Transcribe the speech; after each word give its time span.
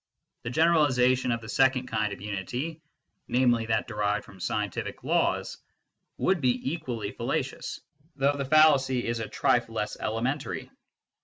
The 0.41 0.49
generalisation 0.49 1.31
of 1.31 1.41
the 1.41 1.47
second 1.47 1.85
kind 1.85 2.11
of 2.11 2.19
unity, 2.19 2.81
namely, 3.27 3.67
that 3.67 3.87
derived 3.87 4.25
from 4.25 4.39
scientific 4.39 5.03
laws, 5.03 5.59
would 6.17 6.41
be 6.41 6.73
equally 6.73 7.11
fallacious, 7.11 7.79
though 8.15 8.33
the 8.35 8.45
fallacy 8.45 9.05
is 9.05 9.19
a 9.19 9.29
trifle 9.29 9.75
less 9.75 9.99
elementary. 9.99 10.71